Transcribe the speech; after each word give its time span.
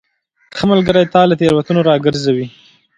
ښه 0.55 0.63
ملګری 0.71 1.03
تا 1.13 1.21
له 1.29 1.35
تیروتنو 1.39 1.81
راګرځوي. 1.89 2.47